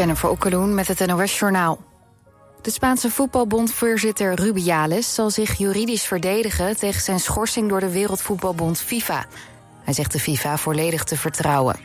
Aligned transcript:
Jennifer 0.00 0.30
Okkeloen 0.30 0.74
met 0.74 0.88
het 0.88 1.06
NOS 1.06 1.38
Journaal. 1.38 1.78
De 2.62 2.70
Spaanse 2.70 3.10
voetbalbondvoorzitter 3.10 4.34
Rubiales 4.34 5.14
zal 5.14 5.30
zich 5.30 5.58
juridisch 5.58 6.04
verdedigen 6.04 6.76
tegen 6.76 7.00
zijn 7.00 7.20
schorsing 7.20 7.68
door 7.68 7.80
de 7.80 7.90
Wereldvoetbalbond 7.90 8.78
FIFA. 8.78 9.26
Hij 9.84 9.94
zegt 9.94 10.12
de 10.12 10.18
FIFA 10.18 10.56
volledig 10.56 11.04
te 11.04 11.16
vertrouwen. 11.16 11.76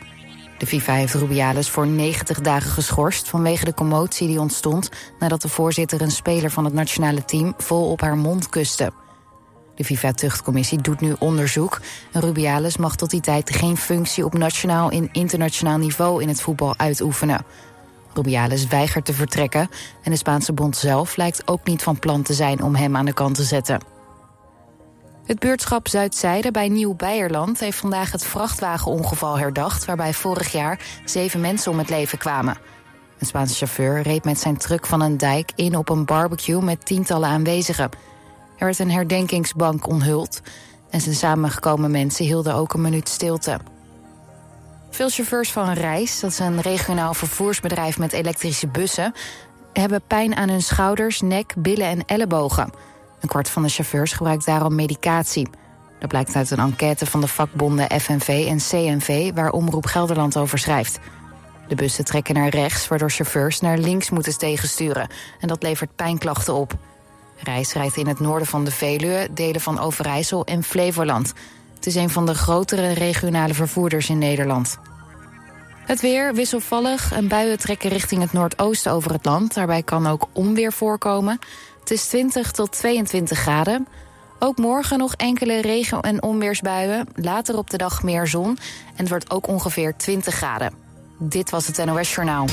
De 0.58 0.66
FIFA 0.66 0.92
heeft 0.92 1.14
Rubiales 1.14 1.70
voor 1.70 1.86
90 1.86 2.40
dagen 2.40 2.70
geschorst 2.70 3.28
vanwege 3.28 3.64
de 3.64 3.74
commotie 3.74 4.28
die 4.28 4.40
ontstond 4.40 4.88
nadat 5.18 5.42
de 5.42 5.48
voorzitter 5.48 6.02
een 6.02 6.10
speler 6.10 6.50
van 6.50 6.64
het 6.64 6.74
nationale 6.74 7.24
team 7.24 7.54
vol 7.56 7.90
op 7.90 8.00
haar 8.00 8.16
mond 8.16 8.48
kuste. 8.48 8.92
De 9.74 9.84
FIFA-tuchtcommissie 9.84 10.80
doet 10.80 11.00
nu 11.00 11.14
onderzoek. 11.18 11.80
Rubiales 12.12 12.76
mag 12.76 12.96
tot 12.96 13.10
die 13.10 13.20
tijd 13.20 13.54
geen 13.54 13.76
functie 13.76 14.24
op 14.24 14.34
nationaal 14.34 14.90
en 14.90 15.08
internationaal 15.12 15.78
niveau 15.78 16.22
in 16.22 16.28
het 16.28 16.40
voetbal 16.40 16.74
uitoefenen. 16.76 17.44
Rubiales 18.16 18.66
weigert 18.66 19.04
te 19.04 19.12
vertrekken 19.12 19.68
en 20.02 20.10
de 20.10 20.16
Spaanse 20.16 20.52
bond 20.52 20.76
zelf 20.76 21.16
lijkt 21.16 21.48
ook 21.48 21.64
niet 21.64 21.82
van 21.82 21.98
plan 21.98 22.22
te 22.22 22.34
zijn 22.34 22.62
om 22.62 22.74
hem 22.74 22.96
aan 22.96 23.04
de 23.04 23.12
kant 23.12 23.34
te 23.34 23.42
zetten. 23.42 23.80
Het 25.26 25.38
buurtschap 25.38 25.88
Zuidzijde 25.88 26.50
bij 26.50 26.68
Nieuw-Beierland 26.68 27.60
heeft 27.60 27.78
vandaag 27.78 28.12
het 28.12 28.24
vrachtwagenongeval 28.24 29.38
herdacht, 29.38 29.84
waarbij 29.84 30.14
vorig 30.14 30.52
jaar 30.52 30.80
zeven 31.04 31.40
mensen 31.40 31.72
om 31.72 31.78
het 31.78 31.90
leven 31.90 32.18
kwamen. 32.18 32.56
Een 33.18 33.26
Spaanse 33.26 33.54
chauffeur 33.54 34.02
reed 34.02 34.24
met 34.24 34.38
zijn 34.38 34.56
truck 34.56 34.86
van 34.86 35.00
een 35.00 35.16
dijk 35.16 35.52
in 35.54 35.76
op 35.76 35.88
een 35.88 36.04
barbecue 36.04 36.62
met 36.62 36.86
tientallen 36.86 37.28
aanwezigen. 37.28 37.90
Er 38.56 38.64
werd 38.64 38.78
een 38.78 38.90
herdenkingsbank 38.90 39.88
onthuld 39.88 40.40
en 40.90 41.00
zijn 41.00 41.14
samengekomen 41.14 41.90
mensen 41.90 42.24
hielden 42.24 42.54
ook 42.54 42.74
een 42.74 42.80
minuut 42.80 43.08
stilte. 43.08 43.60
Veel 44.96 45.08
chauffeurs 45.08 45.52
van 45.52 45.72
Reis, 45.72 46.20
dat 46.20 46.30
is 46.30 46.38
een 46.38 46.60
regionaal 46.60 47.14
vervoersbedrijf 47.14 47.98
met 47.98 48.12
elektrische 48.12 48.66
bussen, 48.66 49.14
hebben 49.72 50.02
pijn 50.06 50.36
aan 50.36 50.48
hun 50.48 50.62
schouders, 50.62 51.20
nek, 51.20 51.54
billen 51.58 51.86
en 51.86 52.04
ellebogen. 52.04 52.72
Een 53.20 53.28
kwart 53.28 53.50
van 53.50 53.62
de 53.62 53.68
chauffeurs 53.68 54.12
gebruikt 54.12 54.46
daarom 54.46 54.74
medicatie. 54.74 55.48
Dat 55.98 56.08
blijkt 56.08 56.34
uit 56.34 56.50
een 56.50 56.58
enquête 56.58 57.06
van 57.06 57.20
de 57.20 57.26
vakbonden 57.26 58.00
FNV 58.00 58.46
en 58.48 58.58
CNV, 58.58 59.32
waar 59.34 59.50
Omroep 59.50 59.86
Gelderland 59.86 60.36
over 60.36 60.58
schrijft. 60.58 60.98
De 61.68 61.74
bussen 61.74 62.04
trekken 62.04 62.34
naar 62.34 62.48
rechts, 62.48 62.88
waardoor 62.88 63.10
chauffeurs 63.10 63.60
naar 63.60 63.78
links 63.78 64.10
moeten 64.10 64.38
tegensturen. 64.38 65.08
En 65.40 65.48
dat 65.48 65.62
levert 65.62 65.96
pijnklachten 65.96 66.54
op. 66.54 66.72
Reis 67.42 67.72
rijdt 67.72 67.96
in 67.96 68.06
het 68.06 68.20
noorden 68.20 68.48
van 68.48 68.64
de 68.64 68.70
Veluwe, 68.70 69.28
delen 69.30 69.60
van 69.60 69.78
Overijssel 69.78 70.44
en 70.44 70.62
Flevoland. 70.62 71.32
Het 71.86 71.94
is 71.94 72.02
een 72.02 72.10
van 72.10 72.26
de 72.26 72.34
grotere 72.34 72.92
regionale 72.92 73.54
vervoerders 73.54 74.08
in 74.08 74.18
Nederland. 74.18 74.78
Het 75.84 76.00
weer 76.00 76.34
wisselvallig 76.34 77.12
en 77.12 77.28
buien 77.28 77.58
trekken 77.58 77.90
richting 77.90 78.22
het 78.22 78.32
noordoosten 78.32 78.92
over 78.92 79.12
het 79.12 79.24
land. 79.24 79.54
Daarbij 79.54 79.82
kan 79.82 80.06
ook 80.06 80.28
onweer 80.32 80.72
voorkomen. 80.72 81.38
Het 81.80 81.90
is 81.90 82.06
20 82.06 82.50
tot 82.50 82.72
22 82.72 83.38
graden. 83.38 83.86
Ook 84.38 84.56
morgen 84.56 84.98
nog 84.98 85.14
enkele 85.14 85.60
regen- 85.60 86.00
en 86.00 86.22
onweersbuien. 86.22 87.08
Later 87.14 87.58
op 87.58 87.70
de 87.70 87.76
dag 87.76 88.02
meer 88.02 88.26
zon. 88.26 88.48
En 88.48 88.56
het 88.96 89.08
wordt 89.08 89.30
ook 89.30 89.48
ongeveer 89.48 89.96
20 89.96 90.34
graden. 90.34 90.72
Dit 91.18 91.50
was 91.50 91.66
het 91.66 91.84
NOS 91.84 92.14
Journaal. 92.14 92.46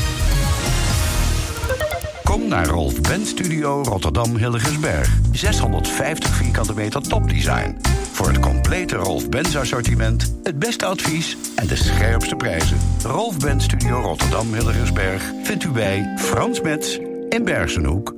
Kom 2.23 2.47
naar 2.47 2.67
Rolf 2.67 3.01
Ben 3.01 3.25
Studio 3.25 3.81
Rotterdam 3.83 4.35
Hilligensberg. 4.35 5.17
650 5.31 6.29
vierkante 6.29 6.73
meter 6.73 7.01
topdesign. 7.01 7.81
Voor 8.23 8.31
het 8.31 8.41
complete 8.41 8.95
Rolf 8.95 9.29
Benz 9.29 9.55
assortiment, 9.55 10.35
het 10.43 10.59
beste 10.59 10.85
advies 10.85 11.37
en 11.55 11.67
de 11.67 11.75
scherpste 11.75 12.35
prijzen. 12.35 12.77
Rolf 13.03 13.37
Ben 13.37 13.61
Studio 13.61 13.99
Rotterdam 13.99 14.53
Hilligensberg 14.53 15.31
vindt 15.43 15.63
u 15.63 15.69
bij 15.69 16.13
Frans 16.17 16.61
Metz 16.61 16.97
in 17.29 17.43
Bergenhoek. 17.43 18.15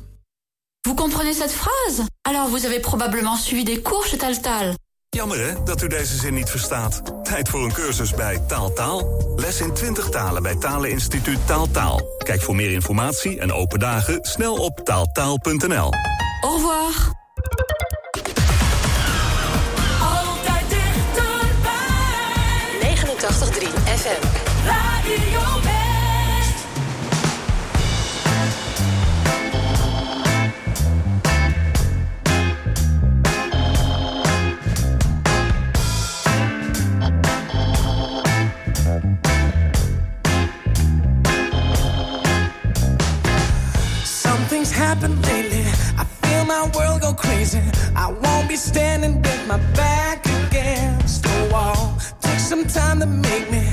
Vous 0.88 0.96
comprenez 0.96 1.38
cette 1.38 1.54
phrase 1.54 2.06
Alors 2.22 2.50
vous 2.50 2.66
avez 2.66 2.80
probablement 2.80 3.40
suivi 3.40 3.64
des 3.64 3.82
cours 3.82 4.06
chez 4.06 4.18
Taltal. 4.18 4.76
Jammer 5.18 5.48
hè, 5.48 5.64
dat 5.64 5.82
u 5.82 5.88
deze 5.88 6.18
zin 6.18 6.34
niet 6.34 6.50
verstaat. 6.50 7.02
Tijd 7.24 7.50
voor 7.50 7.64
een 7.64 7.74
cursus 7.74 8.14
bij 8.14 8.42
Taaltaal. 8.48 9.00
Taal. 9.00 9.34
Les 9.36 9.62
in 9.62 9.74
20 9.74 10.10
talen 10.10 10.44
bij 10.44 10.56
Taleninstituut 10.56 11.48
Taaltaal. 11.48 11.98
Taal. 11.98 12.18
Kijk 12.18 12.42
voor 12.42 12.56
meer 12.56 12.72
informatie 12.72 13.40
en 13.40 13.54
open 13.54 13.80
dagen 13.80 14.20
snel 14.22 14.56
op 14.56 14.80
taaltaal.nl. 14.84 15.94
Au 16.42 16.54
revoir. 16.54 17.12
Altijd 20.02 20.70
dichterbij. 20.70 21.76
89.3 22.96 23.68
FM. 23.98 24.22
Radio 24.66 25.57
world 46.76 47.02
go 47.02 47.14
crazy. 47.14 47.62
I 47.96 48.12
won't 48.12 48.48
be 48.50 48.56
standing 48.56 49.22
with 49.22 49.48
my 49.48 49.58
back 49.74 50.26
against 50.26 51.24
the 51.24 51.50
wall. 51.52 51.98
Took 52.22 52.40
some 52.40 52.66
time 52.66 53.00
to 53.00 53.06
make 53.06 53.50
me 53.52 53.64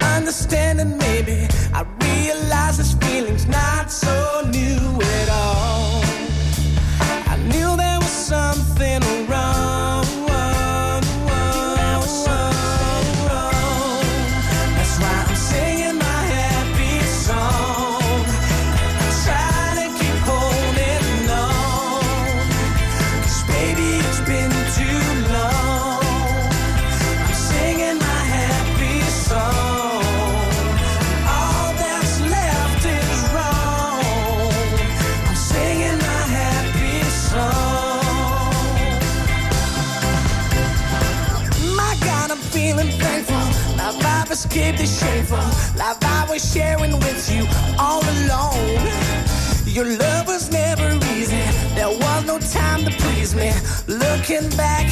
understand, 0.00 0.80
and 0.80 0.98
maybe 0.98 1.48
I 1.72 1.84
realize 2.02 2.78
this 2.78 2.94
feeling's 2.94 3.46
not 3.46 3.90
so 3.90 4.42
new 4.50 5.00
at 5.02 5.28
all. 5.30 6.02
I 7.32 7.36
knew 7.50 7.76
there 7.76 7.98
was 8.00 8.14
something 8.34 9.02
Looking 54.34 54.56
back, 54.56 54.83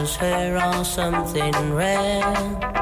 his 0.00 0.16
hair 0.16 0.56
on 0.56 0.82
something 0.82 1.74
red. 1.74 2.79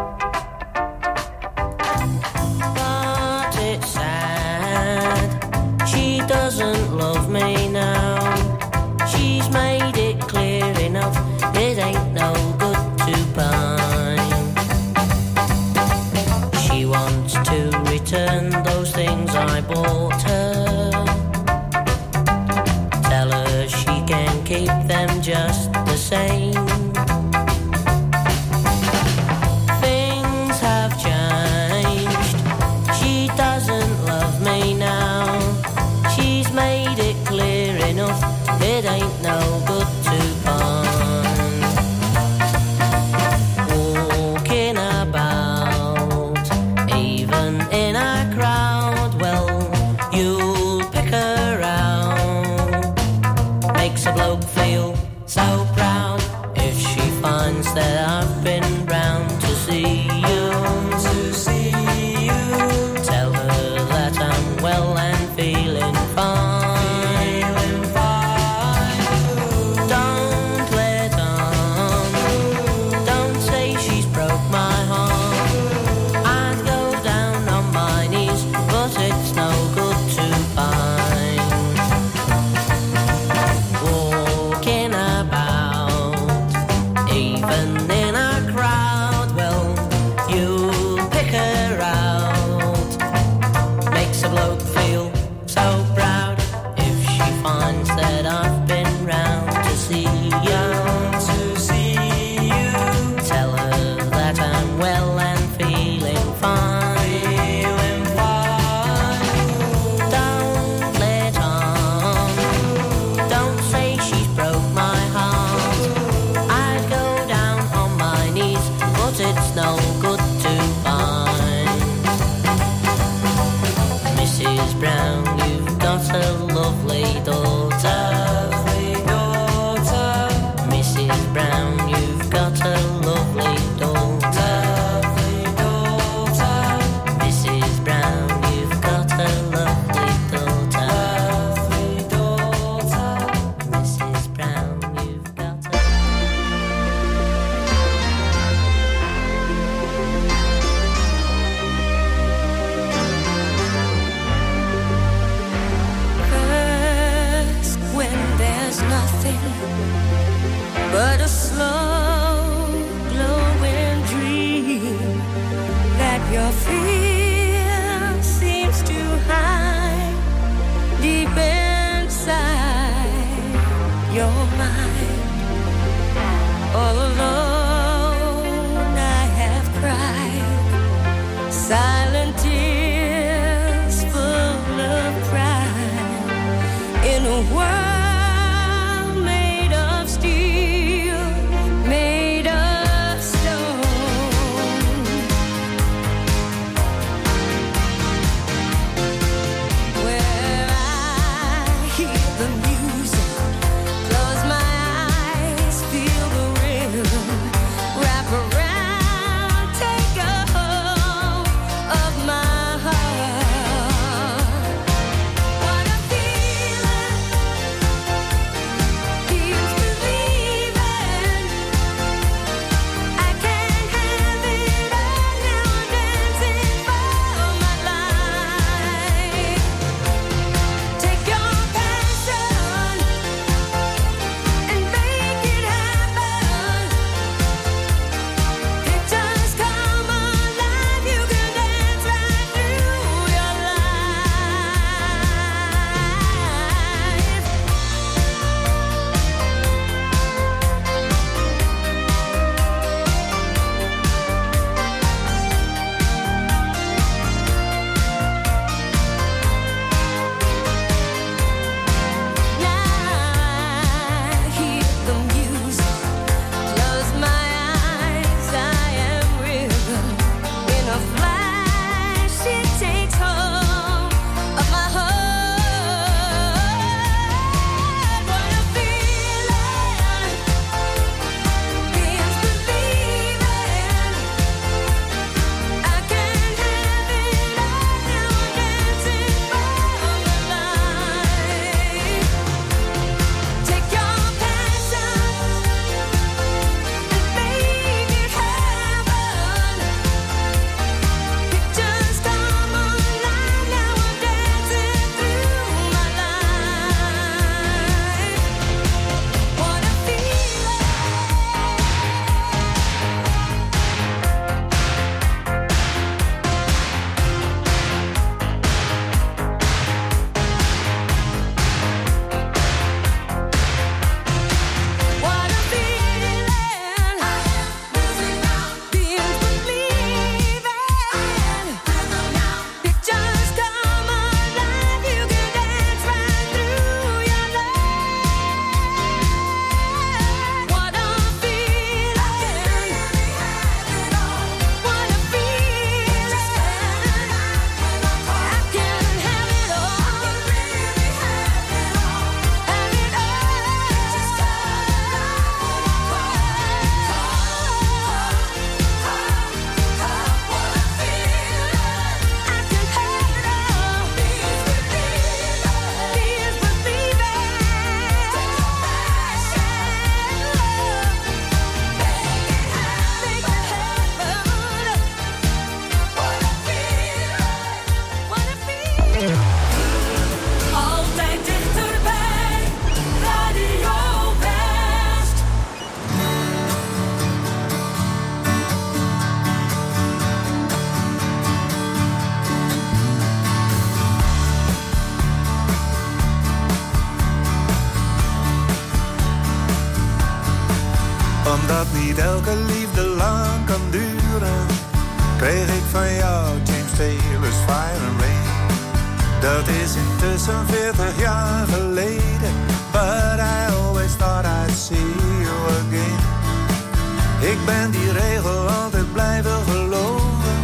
Ik 417.40 417.58
ben 417.64 417.90
die 417.90 418.12
regel 418.12 418.68
altijd 418.68 419.12
blijven 419.12 419.64
geloven, 419.70 420.58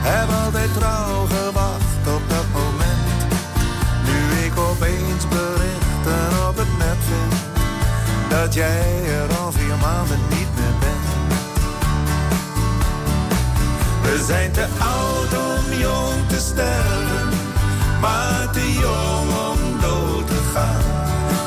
heb 0.00 0.28
altijd 0.44 0.74
trouw 0.74 1.26
gewacht 1.26 2.14
op 2.16 2.22
dat 2.28 2.46
moment. 2.52 3.18
Nu 4.04 4.44
ik 4.46 4.58
opeens 4.58 5.28
berichten 5.28 6.48
op 6.48 6.56
het 6.56 6.78
net 6.78 7.00
vind, 7.08 7.34
dat 8.28 8.54
jij 8.54 9.02
er 9.20 9.36
al 9.36 9.52
vier 9.52 9.76
maanden 9.80 10.18
niet 10.28 10.48
meer 10.56 10.76
bent. 10.80 11.08
We 14.02 14.24
zijn 14.26 14.52
te 14.52 14.66
oud 14.78 15.32
om 15.46 15.78
jong 15.78 16.28
te 16.28 16.38
sterven, 16.38 17.28
maar 18.00 18.50
te 18.52 18.72
jong 18.72 19.28
om 19.50 19.80
dood 19.80 20.26
te 20.26 20.40
gaan. 20.54 20.84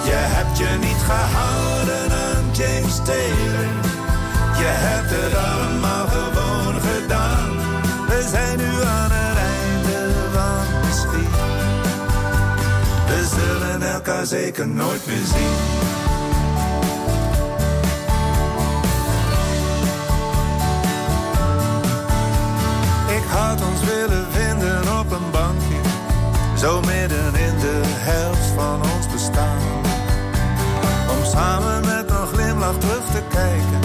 Je 0.06 0.20
hebt 0.36 0.58
je 0.58 0.78
niet 0.80 1.02
gehouden 1.12 2.12
aan 2.12 2.46
James 2.52 2.96
Taylor, 3.04 3.68
het 5.16 5.36
allemaal 5.36 6.08
gewoon 6.08 6.82
gedaan. 6.82 7.50
We 8.08 8.28
zijn 8.32 8.58
nu 8.58 8.72
aan 8.84 9.12
het 9.12 9.38
einde 9.38 10.00
van 10.34 10.82
de 10.82 10.94
schiet. 11.02 11.36
We 13.08 13.20
zullen 13.36 13.94
elkaar 13.94 14.26
zeker 14.26 14.68
nooit 14.68 15.06
meer 15.08 15.26
zien. 15.34 15.56
Ik 23.18 23.24
had 23.30 23.62
ons 23.70 23.82
willen 23.84 24.26
vinden 24.32 25.00
op 25.00 25.12
een 25.12 25.32
bankje, 25.32 25.80
zo 26.58 26.80
midden 26.80 27.36
in 27.36 27.58
de 27.60 27.82
helft 27.86 28.48
van 28.56 28.82
ons 28.96 29.08
bestaan. 29.12 29.82
Om 31.10 31.26
samen 31.26 31.82
met 31.86 32.10
een 32.10 32.28
glimlach 32.28 32.78
terug 32.78 33.06
te 33.12 33.22
kijken 33.30 33.84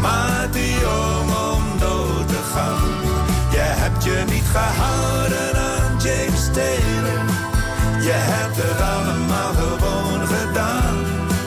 maar 0.00 0.48
te 0.50 0.70
jong 0.80 1.30
om 1.52 1.78
dood 1.78 2.28
te 2.28 2.40
gaan. 2.52 2.90
Je 3.50 3.64
hebt 3.80 4.04
je 4.04 4.24
niet 4.30 4.48
gehouden 4.52 5.56
aan 5.56 5.92
James 5.98 6.44
Taylor, 6.52 7.22
je 8.00 8.14
hebt 8.14 8.56
het 8.56 8.80
allemaal 8.80 9.52
gewoon 9.54 10.26
gedaan. 10.26 10.96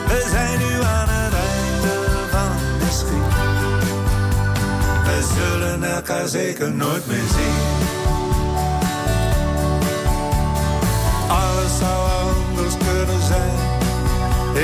We 0.08 0.28
zijn 0.30 0.60
nu 0.60 0.84
aan 0.84 1.08
het 1.10 1.34
einde 1.34 1.96
van 2.32 2.52
de 2.80 2.92
schiet. 2.92 3.34
We 5.06 5.18
zullen 5.36 5.84
elkaar 5.84 6.28
zeker 6.28 6.72
nooit 6.72 7.08
meer 7.08 7.28
zien. 7.36 7.90
Alles 11.28 11.78
zou 11.80 12.10
anders 12.28 12.76
kunnen 12.78 13.22
zijn. 13.28 13.72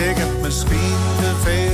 Ik 0.09 0.17
heb 0.17 0.41
misschien 0.41 0.97
te 1.19 1.31
veel 1.43 1.66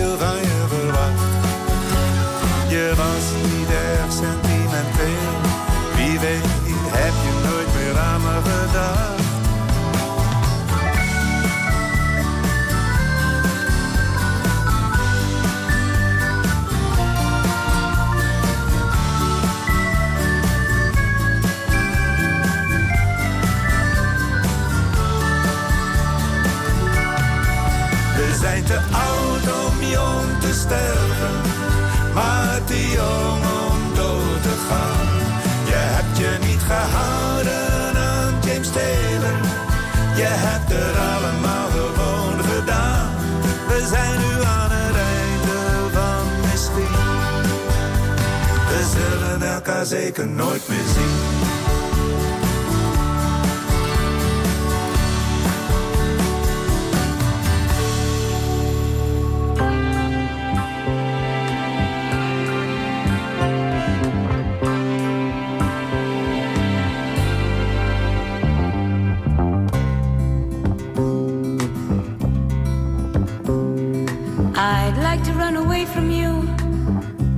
elkaar 49.84 50.00
zeker 50.02 50.28
nooit 50.28 50.68
meer 50.68 50.86
zien. 50.96 51.52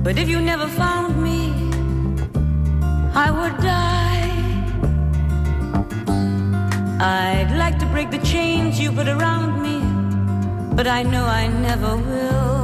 But 0.02 0.18
if 0.18 0.28
you 0.28 0.40
never 0.40 0.68
find 0.68 0.95
put 8.96 9.08
around 9.08 9.60
me, 9.62 9.76
but 10.74 10.86
I 10.86 11.02
know 11.02 11.24
I 11.26 11.48
never 11.48 11.92
will. 12.08 12.56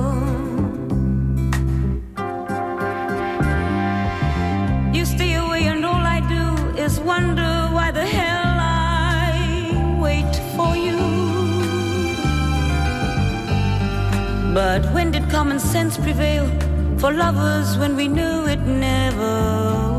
You 4.96 5.04
stay 5.04 5.34
away, 5.34 5.64
and 5.72 5.84
all 5.84 6.04
I 6.16 6.20
do 6.36 6.44
is 6.84 6.98
wonder 7.00 7.52
why 7.76 7.90
the 7.90 8.06
hell 8.06 8.54
I 8.58 9.28
wait 10.00 10.34
for 10.56 10.72
you. 10.86 11.00
But 14.54 14.82
when 14.94 15.10
did 15.10 15.28
common 15.28 15.58
sense 15.58 15.98
prevail 15.98 16.46
for 16.98 17.12
lovers 17.12 17.76
when 17.76 17.94
we 17.94 18.08
knew 18.08 18.46
it 18.46 18.60
never 18.60 19.91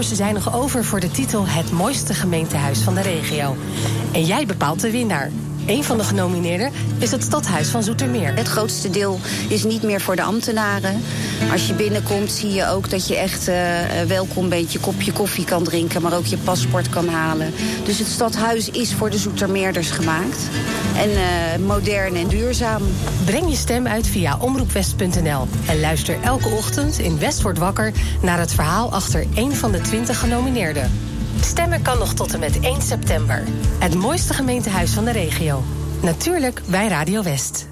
kanshebbers 0.00 0.44
zijn 0.44 0.52
nog 0.52 0.62
over 0.62 0.84
voor 0.84 1.00
de 1.00 1.10
titel 1.10 1.46
Het 1.46 1.72
mooiste 1.72 2.14
gemeentehuis 2.14 2.78
van 2.78 2.94
de 2.94 3.00
regio. 3.00 3.56
En 4.12 4.24
jij 4.24 4.46
bepaalt 4.46 4.80
de 4.80 4.90
winnaar. 4.90 5.30
Een 5.66 5.84
van 5.84 5.98
de 5.98 6.04
genomineerden 6.04 6.72
is 6.98 7.10
het 7.10 7.22
Stadhuis 7.22 7.68
van 7.68 7.82
Zoetermeer. 7.82 8.34
Het 8.34 8.48
grootste 8.48 8.90
deel 8.90 9.18
is 9.48 9.64
niet 9.64 9.82
meer 9.82 10.00
voor 10.00 10.16
de 10.16 10.22
ambtenaren. 10.22 11.02
Als 11.52 11.66
je 11.66 11.74
binnenkomt 11.74 12.32
zie 12.32 12.52
je 12.52 12.66
ook 12.66 12.90
dat 12.90 13.08
je 13.08 13.16
echt 13.16 13.48
uh, 13.48 13.56
welkom 14.06 14.48
bent. 14.48 14.72
Je 14.72 14.78
kopje 14.78 15.12
koffie 15.12 15.44
kan 15.44 15.64
drinken, 15.64 16.02
maar 16.02 16.16
ook 16.16 16.26
je 16.26 16.38
paspoort 16.38 16.88
kan 16.88 17.08
halen. 17.08 17.52
Dus 17.84 17.98
het 17.98 18.08
stadhuis 18.08 18.70
is 18.70 18.94
voor 18.94 19.10
de 19.10 19.18
Zoetermeerders 19.18 19.90
gemaakt. 19.90 20.38
En 20.96 21.10
uh, 21.10 21.66
modern 21.66 22.14
en 22.14 22.28
duurzaam. 22.28 22.82
Breng 23.24 23.48
je 23.48 23.56
stem 23.56 23.86
uit 23.86 24.06
via 24.06 24.36
omroepwest.nl. 24.38 25.46
En 25.66 25.80
luister 25.80 26.16
elke 26.22 26.48
ochtend 26.48 26.98
in 26.98 27.18
West 27.18 27.42
wordt 27.42 27.58
wakker... 27.58 27.92
naar 28.22 28.38
het 28.38 28.52
verhaal 28.52 28.92
achter 28.92 29.26
één 29.34 29.56
van 29.56 29.72
de 29.72 29.80
20 29.80 30.18
genomineerden. 30.18 30.90
Stemmen 31.40 31.82
kan 31.82 31.98
nog 31.98 32.14
tot 32.14 32.34
en 32.34 32.40
met 32.40 32.60
1 32.60 32.82
september. 32.82 33.42
Het 33.78 33.94
mooiste 33.94 34.34
gemeentehuis 34.34 34.90
van 34.90 35.04
de 35.04 35.12
regio. 35.12 35.62
Natuurlijk 36.02 36.62
bij 36.66 36.88
Radio 36.88 37.22
West. 37.22 37.69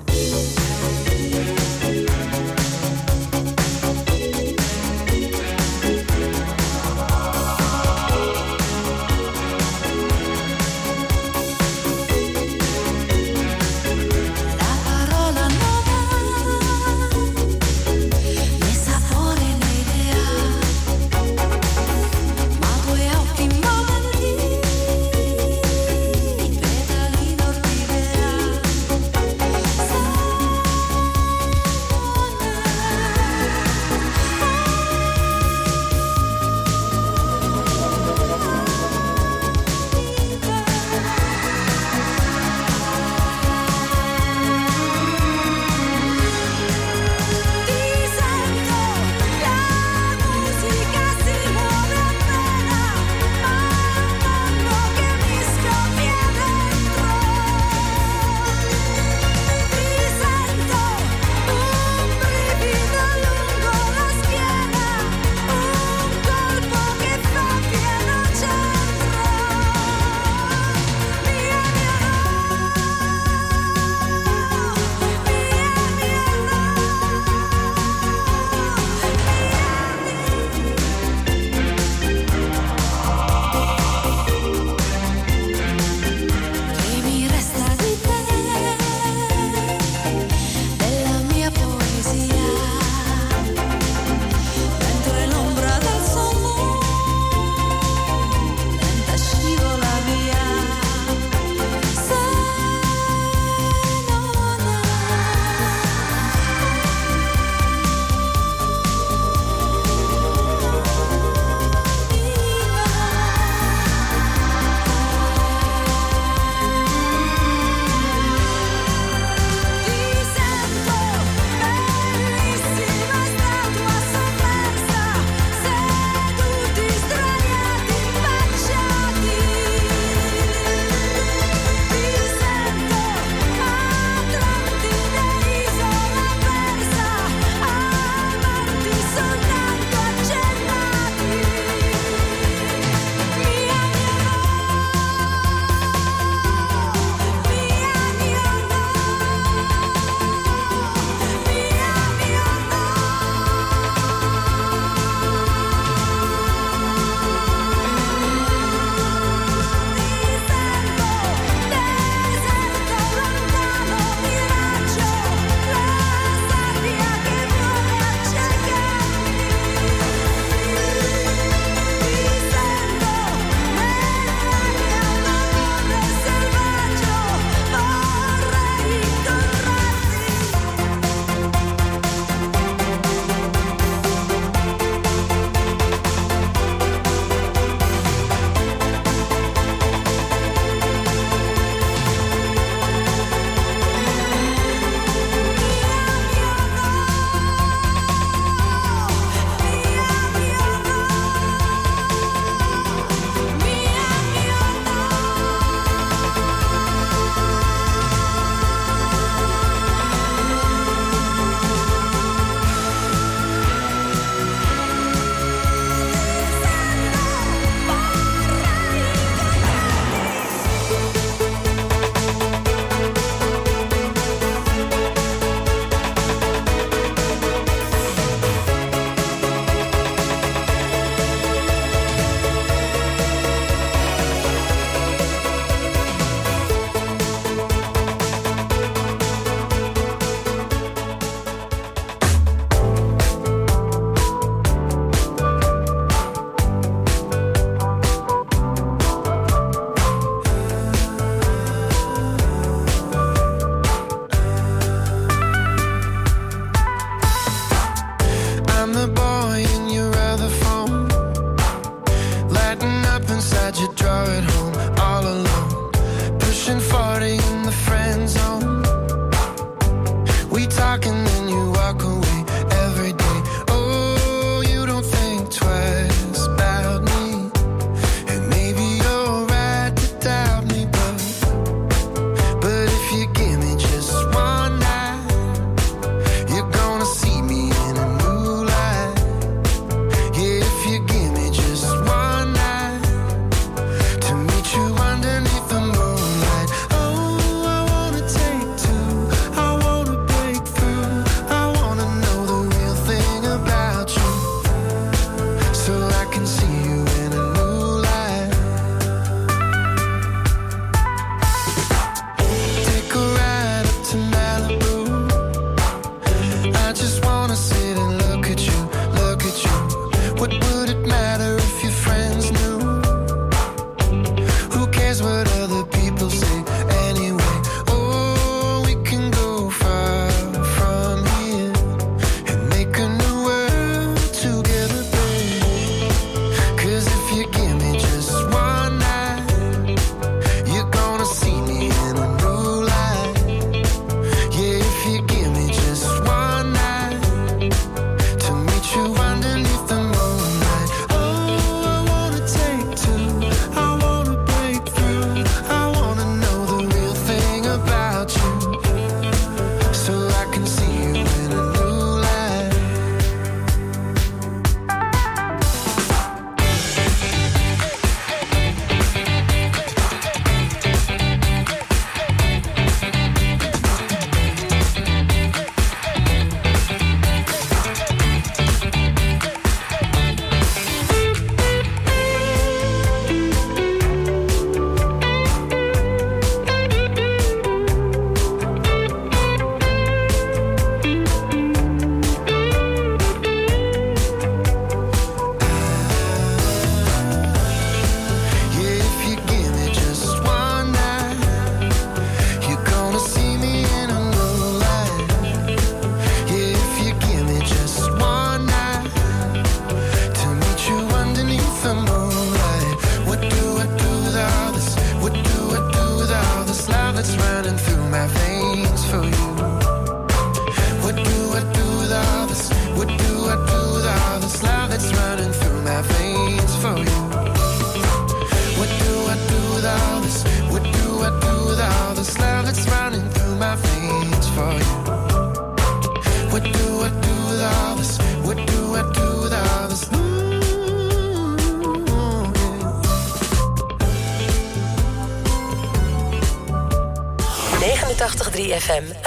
FM 448.89 449.18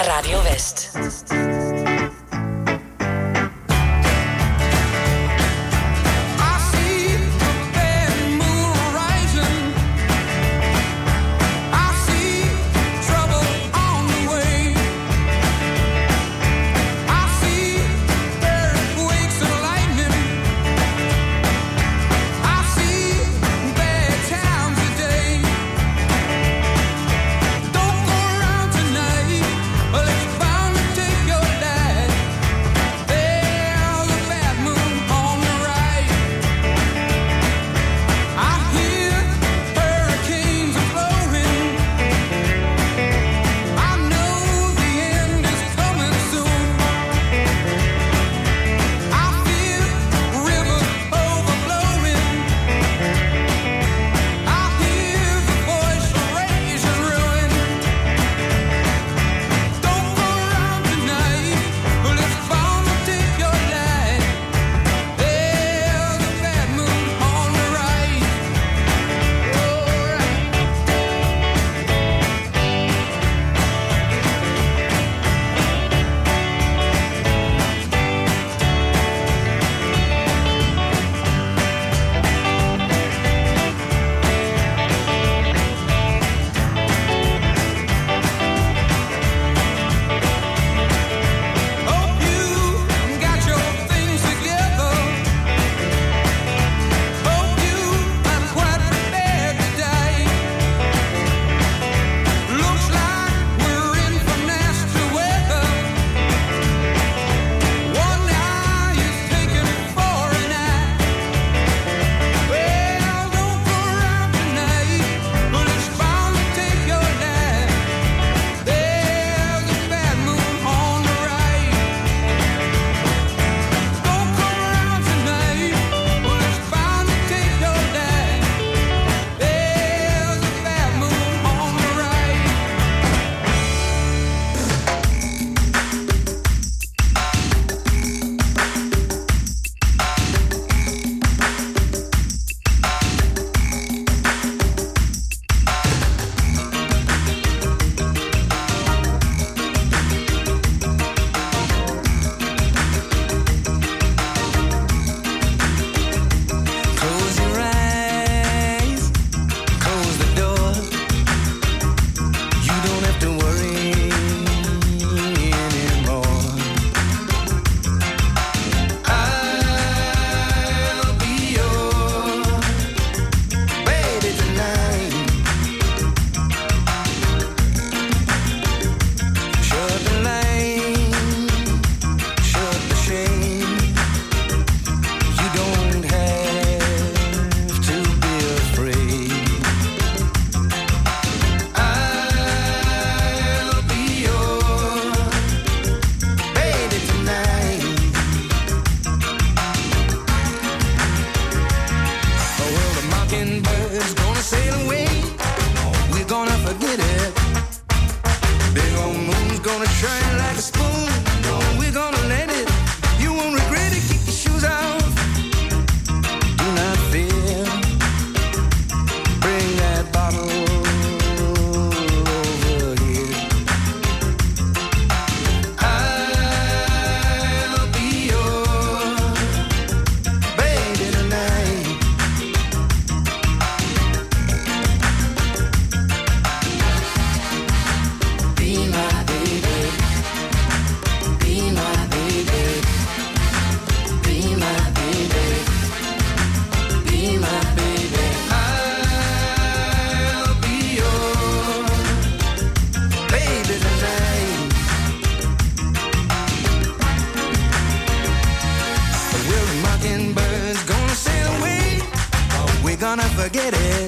Forget 263.42 263.74
it. 263.74 264.01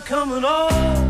coming 0.00 0.44
on. 0.44 1.07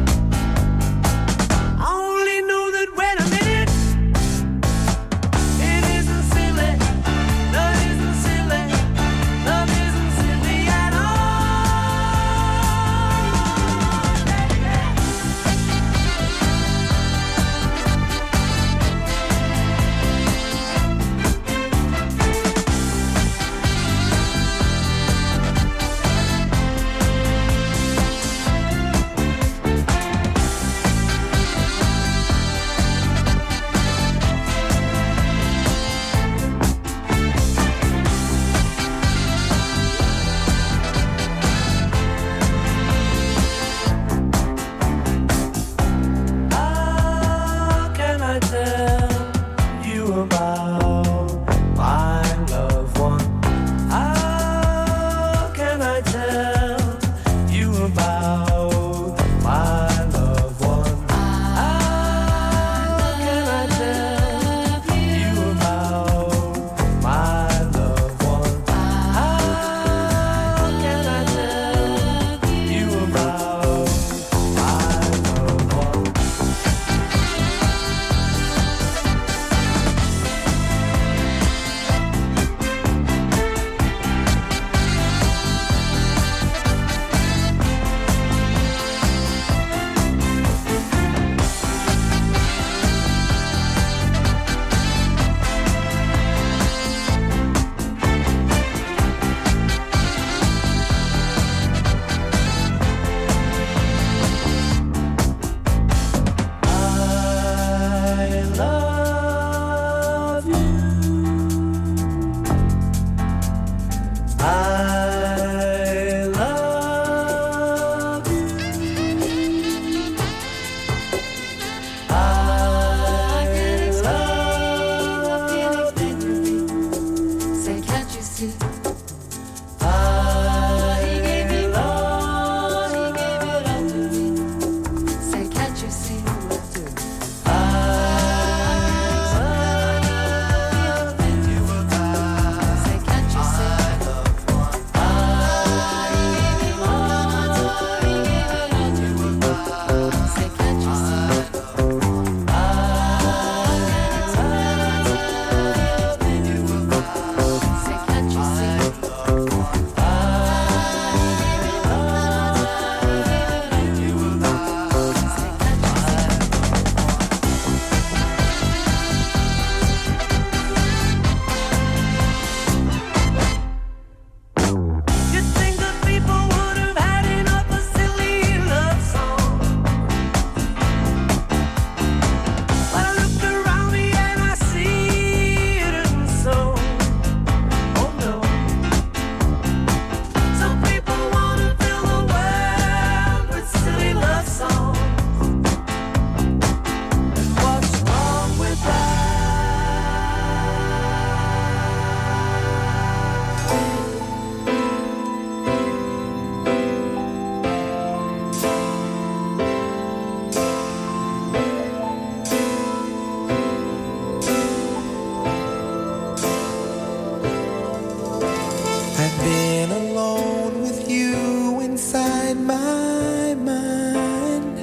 Been 219.48 219.90
alone 219.90 220.82
with 220.82 221.08
you 221.08 221.80
inside 221.80 222.56
my 222.56 223.54
mind. 223.70 224.76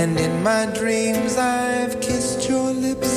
And 0.00 0.18
in 0.26 0.42
my 0.42 0.64
dreams, 0.80 1.36
I've 1.36 1.94
kissed 2.00 2.48
your 2.48 2.70
lips 2.86 3.14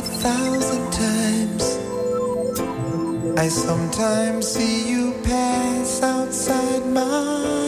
a 0.00 0.02
thousand 0.22 0.84
times. 1.06 1.64
I 3.44 3.48
sometimes 3.48 4.42
see 4.54 4.76
you 4.92 5.04
pass 5.24 6.02
outside 6.02 6.84
my 6.86 7.63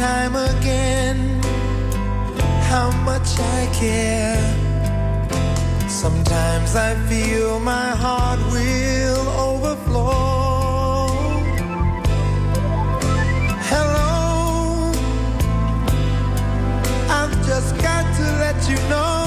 time 0.00 0.34
again 0.34 1.18
how 2.72 2.90
much 3.04 3.38
I 3.38 3.60
care. 3.80 4.40
Sometimes 5.88 6.74
I 6.74 6.94
feel 7.08 7.60
my 7.60 7.88
heart 8.04 8.40
will 8.54 9.28
overflow. 9.48 11.08
Hello, 13.70 14.90
I've 17.18 17.36
just 17.50 17.70
got 17.86 18.04
to 18.18 18.24
let 18.44 18.58
you 18.70 18.78
know. 18.88 19.18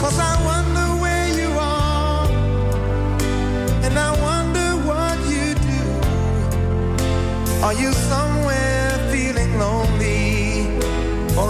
Cause 0.00 0.18
I 0.32 0.34
wonder 0.50 0.88
where 1.02 1.28
you 1.40 1.50
are, 1.58 2.28
and 3.84 3.94
I 3.98 4.10
wonder 4.28 4.68
what 4.88 5.18
you 5.34 5.46
do. 5.72 5.82
Are 7.64 7.74
you 7.74 7.92
somewhere 7.92 8.47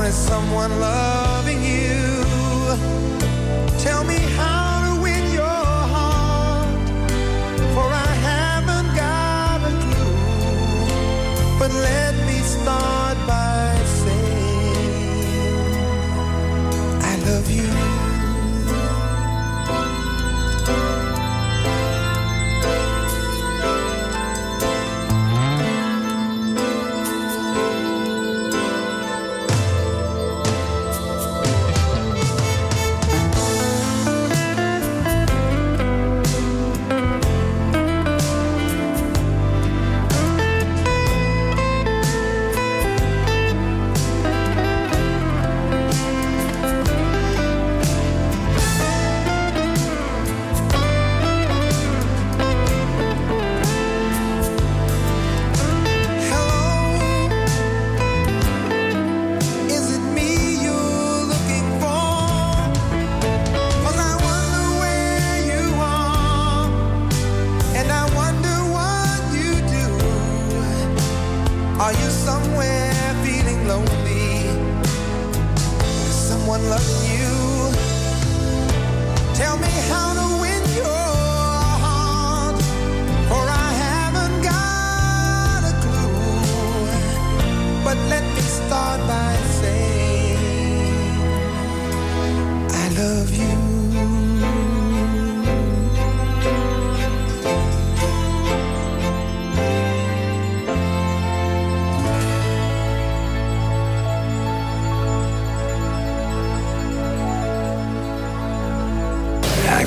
is 0.08 0.14
someone 0.14 0.80
loving 0.80 1.62
you? 1.62 2.22
Tell 3.78 4.04
me 4.04 4.16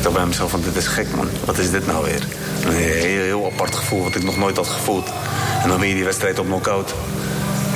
ik 0.02 0.08
dacht 0.08 0.20
bij 0.20 0.28
mezelf 0.28 0.52
van 0.52 0.62
dit 0.62 0.76
is 0.76 0.88
gek 0.88 1.16
man. 1.16 1.30
Wat 1.46 1.58
is 1.58 1.72
dit 1.72 1.88
nou 1.88 2.04
weer? 2.04 2.28
Een 2.66 2.74
heel, 2.74 3.22
heel 3.22 3.46
apart 3.46 3.76
gevoel 3.76 4.04
wat 4.04 4.16
ik 4.16 4.24
nog 4.24 4.38
nooit 4.38 4.58
had 4.58 4.68
gevoeld. 4.68 5.10
En 5.64 5.70
dan 5.70 5.80
win 5.80 5.90
je 5.90 5.96
die 5.96 6.04
wedstrijd 6.04 6.40
op 6.40 6.46
knockout. 6.46 6.94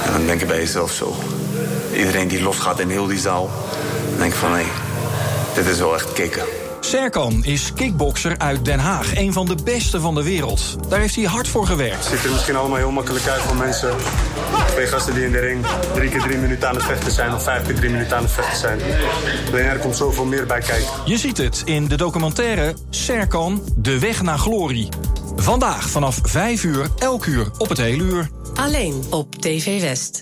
En 0.05 0.11
dan 0.11 0.26
denk 0.26 0.39
je 0.39 0.45
bij 0.45 0.57
jezelf 0.57 0.91
zo. 0.91 1.15
Iedereen 1.93 2.28
die 2.28 2.41
losgaat 2.41 2.80
in 2.80 2.89
heel 2.89 3.07
die 3.07 3.19
zaal. 3.19 3.49
Denk 4.17 4.34
van 4.34 4.51
hé, 4.53 4.65
dit 5.55 5.65
is 5.65 5.80
wel 5.80 5.93
echt 5.93 6.13
kicken. 6.13 6.43
Serkan 6.89 7.43
is 7.43 7.73
kickbokser 7.73 8.38
uit 8.38 8.65
Den 8.65 8.79
Haag. 8.79 9.15
Een 9.17 9.33
van 9.33 9.45
de 9.45 9.55
beste 9.63 9.99
van 9.99 10.15
de 10.15 10.23
wereld. 10.23 10.77
Daar 10.89 10.99
heeft 10.99 11.15
hij 11.15 11.23
hard 11.23 11.47
voor 11.47 11.67
gewerkt. 11.67 11.95
Het 11.95 12.05
ziet 12.05 12.23
er 12.23 12.31
misschien 12.31 12.55
allemaal 12.55 12.77
heel 12.77 12.91
makkelijk 12.91 13.27
uit 13.27 13.41
voor 13.41 13.55
mensen. 13.55 13.95
Twee 14.67 14.88
gasten 14.88 15.13
die 15.13 15.25
in 15.25 15.31
de 15.31 15.39
ring 15.39 15.65
drie 15.93 16.09
keer 16.09 16.21
drie 16.21 16.38
minuten 16.38 16.67
aan 16.69 16.75
het 16.75 16.83
vechten 16.83 17.11
zijn... 17.11 17.33
of 17.33 17.43
vijf 17.43 17.65
keer 17.65 17.75
drie 17.75 17.89
minuten 17.89 18.17
aan 18.17 18.23
het 18.23 18.31
vechten 18.31 18.57
zijn. 18.57 18.79
Alleen 19.47 19.65
er 19.65 19.77
komt 19.77 19.95
zoveel 19.95 20.25
meer 20.25 20.45
bij 20.45 20.59
kijken. 20.59 20.88
Je 21.05 21.17
ziet 21.17 21.38
het 21.38 21.61
in 21.65 21.88
de 21.88 21.97
documentaire 21.97 22.75
Serkan, 22.89 23.63
de 23.75 23.99
weg 23.99 24.21
naar 24.21 24.38
glorie. 24.38 24.89
Vandaag 25.36 25.89
vanaf 25.89 26.19
5 26.23 26.63
uur, 26.63 26.88
elk 26.97 27.25
uur 27.25 27.51
op 27.57 27.69
het 27.69 27.77
hele 27.77 28.03
uur. 28.03 28.29
Alleen 28.53 29.03
op 29.09 29.36
TV 29.36 29.81
West. 29.81 30.21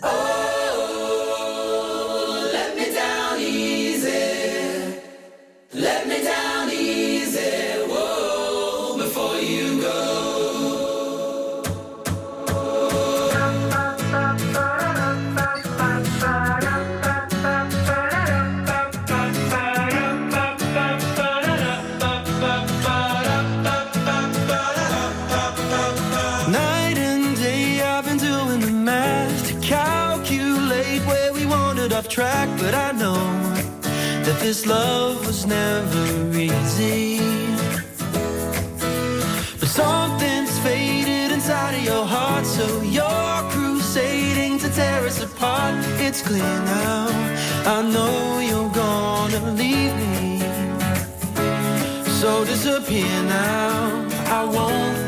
clear 46.23 46.59
now. 46.65 47.07
I 47.65 47.81
know 47.93 48.39
you're 48.39 48.69
gonna 48.69 49.51
leave 49.51 49.93
me. 50.03 50.39
So 52.19 52.45
disappear 52.45 53.15
now. 53.23 54.07
I 54.39 54.43
won't 54.55 55.02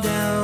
down. 0.00 0.41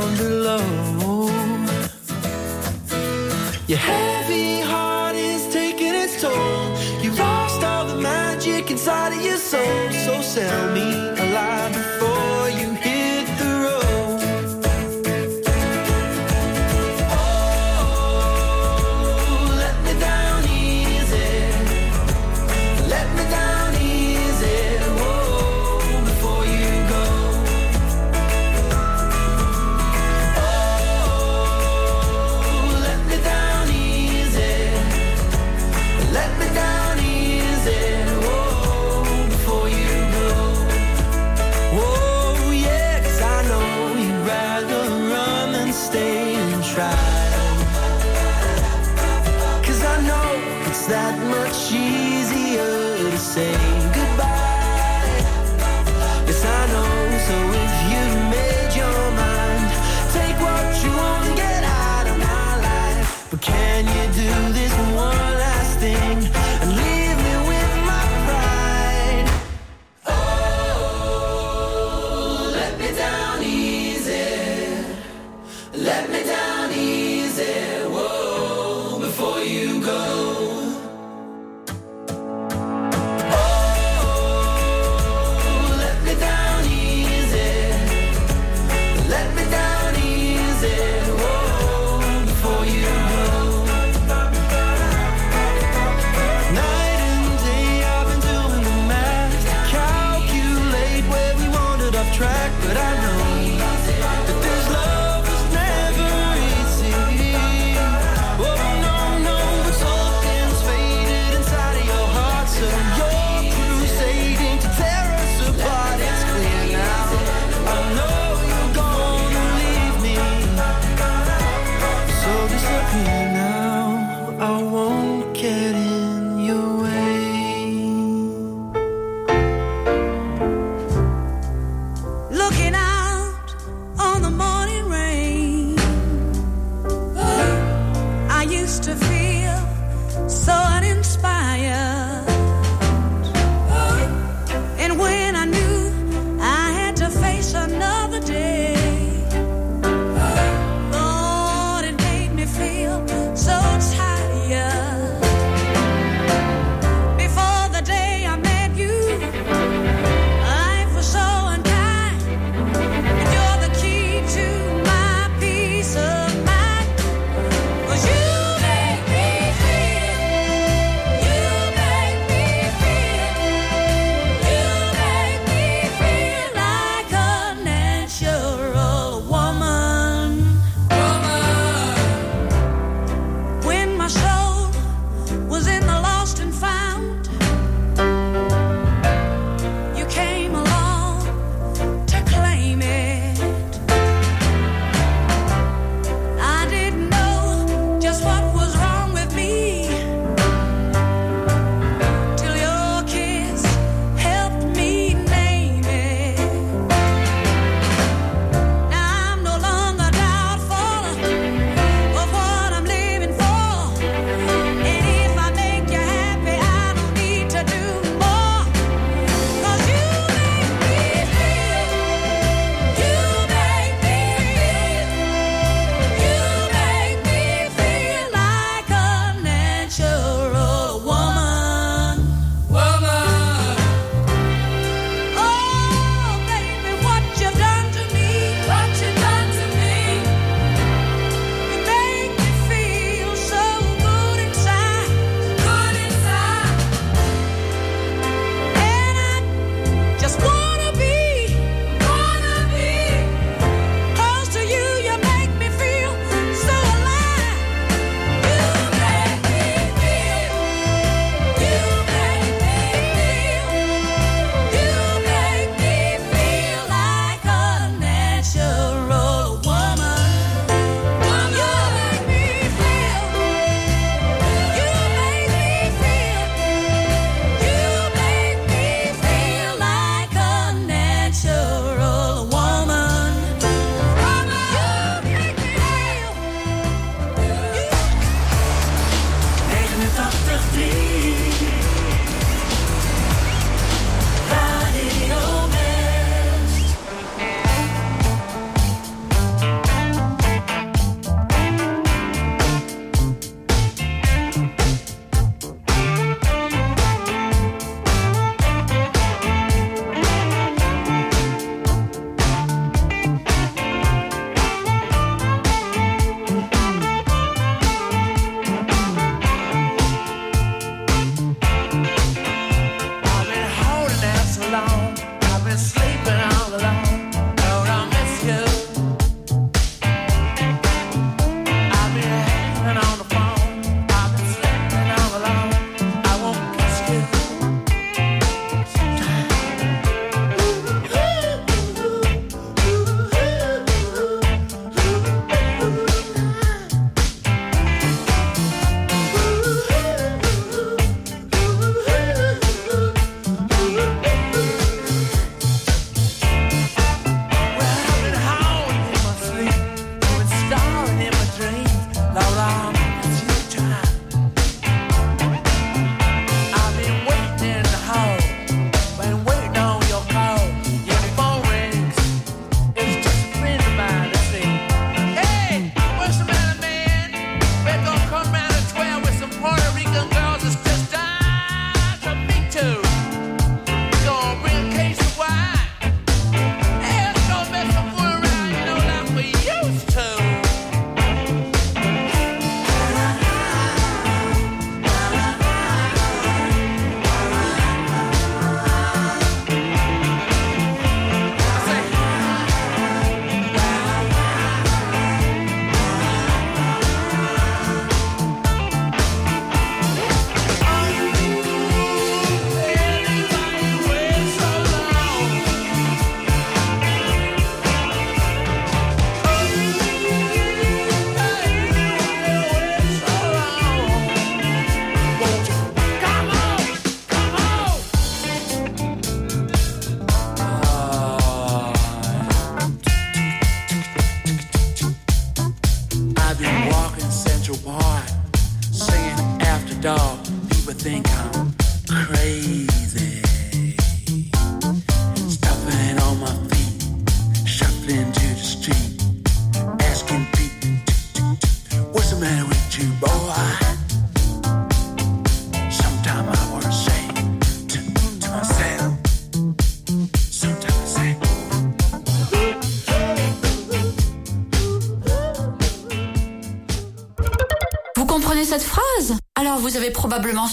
dog, 440.01 440.39
people 440.71 440.93
think 440.95 441.27
I'm 441.29 441.75
crazy. 442.09 443.48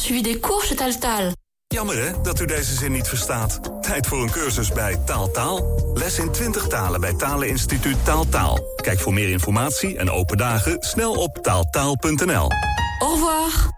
Suivi 0.06 0.22
des 0.22 0.40
cours 0.40 0.68
chez 0.68 0.76
Taltal. 0.76 1.34
Jammer 1.68 2.04
hè, 2.04 2.22
dat 2.22 2.40
u 2.40 2.46
deze 2.46 2.76
zin 2.76 2.92
niet 2.92 3.08
verstaat. 3.08 3.60
Tijd 3.82 4.08
voor 4.08 4.22
een 4.22 4.32
cursus 4.32 4.72
bij 4.72 4.98
Taaltaal. 5.06 5.92
Les 5.94 6.20
in 6.20 6.32
20 6.32 6.68
talen 6.68 7.02
bij 7.02 7.14
Taleninstituut 7.14 8.06
Taaltaal. 8.06 8.60
Kijk 8.76 9.00
voor 9.00 9.14
meer 9.14 9.30
informatie 9.30 9.98
en 9.98 10.12
open 10.12 10.38
dagen 10.38 10.78
snel 10.80 11.14
op 11.14 11.38
taaltaal.nl. 11.42 12.52
Au 13.00 13.14
revoir. 13.14 13.74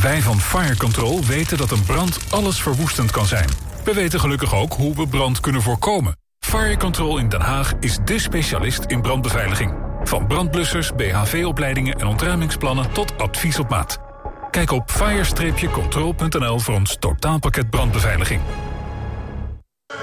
Wij 0.00 0.22
van 0.22 0.40
Fire 0.40 0.76
Control 0.76 1.24
weten 1.24 1.58
dat 1.58 1.70
een 1.70 1.84
brand 1.84 2.18
alles 2.30 2.62
verwoestend 2.62 3.10
kan 3.10 3.26
zijn. 3.26 3.48
We 3.84 3.94
weten 3.94 4.20
gelukkig 4.20 4.54
ook 4.54 4.72
hoe 4.72 4.94
we 4.94 5.08
brand 5.08 5.40
kunnen 5.40 5.62
voorkomen. 5.62 6.16
Fire 6.38 6.76
Control 6.76 7.18
in 7.18 7.28
Den 7.28 7.40
Haag 7.40 7.72
is 7.80 7.98
dé 8.04 8.18
specialist 8.18 8.84
in 8.86 9.02
brandbeveiliging. 9.02 9.74
Van 10.04 10.26
brandblussers, 10.26 10.92
BHV-opleidingen 10.96 11.94
en 11.94 12.06
ontruimingsplannen 12.06 12.92
tot 12.92 13.18
advies 13.18 13.58
op 13.58 13.68
maat. 13.68 14.11
Kijk 14.52 14.70
op 14.70 14.90
fire-control.nl 14.90 16.58
voor 16.58 16.74
ons 16.74 16.96
totaalpakket 17.00 17.70
brandbeveiliging. 17.70 18.40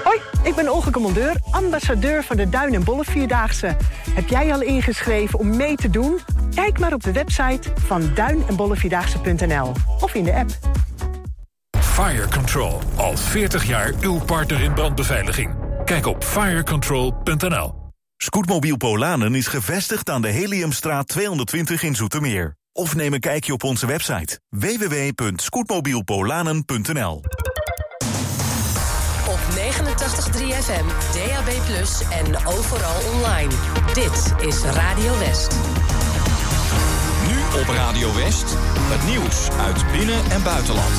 Hoi, 0.04 0.20
ik 0.42 0.54
ben 0.54 0.68
Olga 0.68 0.90
Commandeur, 0.90 1.36
ambassadeur 1.50 2.24
van 2.24 2.36
de 2.36 2.48
Duin 2.48 2.74
en 2.74 2.84
Bolle 2.84 3.04
Vierdaagse. 3.04 3.76
Heb 4.10 4.28
jij 4.28 4.52
al 4.52 4.62
ingeschreven 4.62 5.38
om 5.38 5.56
mee 5.56 5.76
te 5.76 5.90
doen? 5.90 6.18
Kijk 6.54 6.78
maar 6.78 6.92
op 6.92 7.02
de 7.02 7.12
website 7.12 7.72
van 7.74 8.10
duin 8.14 8.42
en 8.48 8.56
bollevierdaagse.nl 8.56 9.72
of 10.00 10.14
in 10.14 10.24
de 10.24 10.34
app. 10.34 10.50
Fire 11.80 12.28
Control, 12.28 12.80
al 12.96 13.16
40 13.16 13.64
jaar 13.64 13.92
uw 14.00 14.18
partner 14.18 14.60
in 14.60 14.72
brandbeveiliging. 14.72 15.54
Kijk 15.84 16.06
op 16.06 16.24
firecontrol.nl. 16.24 17.74
Scootmobiel 18.16 18.76
Polanen 18.76 19.34
is 19.34 19.46
gevestigd 19.46 20.10
aan 20.10 20.22
de 20.22 20.28
Heliumstraat 20.28 21.08
220 21.08 21.82
in 21.82 21.94
Zoetermeer. 21.94 22.58
Of 22.72 22.94
neem 22.94 23.12
een 23.12 23.20
kijkje 23.20 23.52
op 23.52 23.64
onze 23.64 23.86
website 23.86 24.40
www.scootmobielpolanen.nl. 24.48 27.22
Op 29.28 29.38
89.3 29.56 29.60
FM, 30.62 30.84
DAB+, 31.12 31.48
en 32.10 32.46
overal 32.46 33.00
online. 33.14 33.52
Dit 33.94 34.34
is 34.48 34.62
Radio 34.62 35.18
West. 35.18 35.56
Nu 37.28 37.38
op 37.60 37.68
Radio 37.68 38.14
West, 38.14 38.44
het 38.92 39.04
nieuws 39.10 39.48
uit 39.50 39.92
binnen- 39.92 40.30
en 40.30 40.42
buitenland. 40.42 40.94